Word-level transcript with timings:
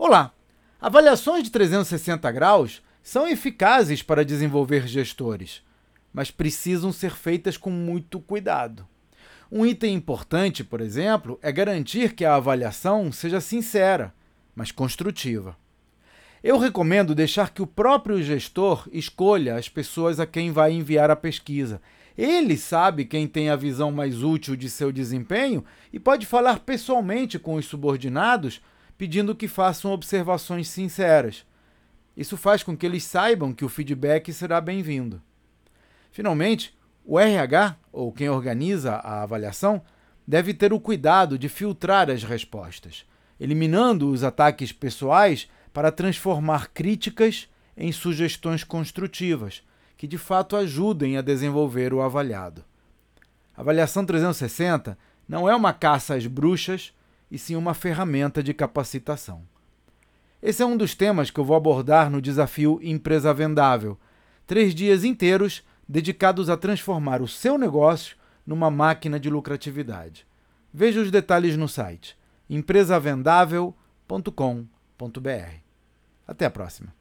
Olá! 0.00 0.32
Avaliações 0.80 1.42
de 1.42 1.50
360 1.50 2.30
graus 2.30 2.80
são 3.02 3.26
eficazes 3.26 4.00
para 4.00 4.24
desenvolver 4.24 4.86
gestores, 4.86 5.60
mas 6.12 6.30
precisam 6.30 6.92
ser 6.92 7.16
feitas 7.16 7.56
com 7.56 7.68
muito 7.68 8.20
cuidado. 8.20 8.86
Um 9.50 9.66
item 9.66 9.94
importante, 9.96 10.62
por 10.62 10.80
exemplo, 10.80 11.36
é 11.42 11.50
garantir 11.50 12.14
que 12.14 12.24
a 12.24 12.36
avaliação 12.36 13.10
seja 13.10 13.40
sincera, 13.40 14.14
mas 14.54 14.70
construtiva. 14.70 15.56
Eu 16.44 16.58
recomendo 16.58 17.12
deixar 17.12 17.50
que 17.50 17.60
o 17.60 17.66
próprio 17.66 18.22
gestor 18.22 18.88
escolha 18.92 19.56
as 19.56 19.68
pessoas 19.68 20.20
a 20.20 20.26
quem 20.26 20.52
vai 20.52 20.70
enviar 20.70 21.10
a 21.10 21.16
pesquisa. 21.16 21.82
Ele 22.16 22.56
sabe 22.56 23.04
quem 23.04 23.26
tem 23.26 23.50
a 23.50 23.56
visão 23.56 23.90
mais 23.90 24.22
útil 24.22 24.54
de 24.54 24.70
seu 24.70 24.92
desempenho 24.92 25.64
e 25.92 25.98
pode 25.98 26.24
falar 26.24 26.60
pessoalmente 26.60 27.36
com 27.36 27.56
os 27.56 27.66
subordinados 27.66 28.60
pedindo 28.98 29.34
que 29.36 29.46
façam 29.46 29.92
observações 29.92 30.68
sinceras. 30.68 31.46
Isso 32.16 32.36
faz 32.36 32.64
com 32.64 32.76
que 32.76 32.84
eles 32.84 33.04
saibam 33.04 33.52
que 33.54 33.64
o 33.64 33.68
feedback 33.68 34.32
será 34.32 34.60
bem-vindo. 34.60 35.22
Finalmente, 36.10 36.76
o 37.04 37.18
RH, 37.18 37.76
ou 37.92 38.12
quem 38.12 38.28
organiza 38.28 38.94
a 38.96 39.22
avaliação, 39.22 39.80
deve 40.26 40.52
ter 40.52 40.72
o 40.72 40.80
cuidado 40.80 41.38
de 41.38 41.48
filtrar 41.48 42.10
as 42.10 42.24
respostas, 42.24 43.06
eliminando 43.38 44.10
os 44.10 44.24
ataques 44.24 44.72
pessoais 44.72 45.48
para 45.72 45.92
transformar 45.92 46.70
críticas 46.72 47.48
em 47.76 47.92
sugestões 47.92 48.64
construtivas, 48.64 49.62
que 49.96 50.08
de 50.08 50.18
fato 50.18 50.56
ajudem 50.56 51.16
a 51.16 51.22
desenvolver 51.22 51.94
o 51.94 52.02
avaliado. 52.02 52.64
A 53.56 53.60
avaliação 53.60 54.04
360 54.04 54.98
não 55.28 55.48
é 55.48 55.54
uma 55.54 55.72
caça 55.72 56.14
às 56.16 56.26
bruxas 56.26 56.92
e 57.30 57.38
sim 57.38 57.54
uma 57.56 57.72
ferramenta 57.74 58.42
de 58.42 58.54
capacitação. 58.54 59.42
Esse 60.42 60.62
é 60.62 60.66
um 60.66 60.76
dos 60.78 60.94
temas 60.94 61.30
que 61.30 61.38
eu 61.38 61.44
vou 61.44 61.56
abordar 61.56 62.10
no 62.10 62.22
desafio 62.22 62.78
Empresa 62.82 63.34
Vendável. 63.34 63.98
Três 64.46 64.74
dias 64.74 65.04
inteiros 65.04 65.62
dedicados 65.86 66.48
a 66.48 66.56
transformar 66.56 67.20
o 67.20 67.28
seu 67.28 67.58
negócio 67.58 68.16
numa 68.46 68.70
máquina 68.70 69.18
de 69.20 69.28
lucratividade. 69.28 70.26
Veja 70.72 71.00
os 71.00 71.10
detalhes 71.10 71.54
no 71.56 71.68
site 71.68 72.16
empresavendável.com.br. 72.48 74.66
Até 76.26 76.46
a 76.46 76.50
próxima! 76.50 76.97